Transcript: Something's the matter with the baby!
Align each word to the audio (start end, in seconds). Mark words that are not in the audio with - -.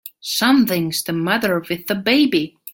Something's 0.21 1.03
the 1.03 1.13
matter 1.13 1.63
with 1.69 1.85
the 1.85 1.93
baby! 1.93 2.57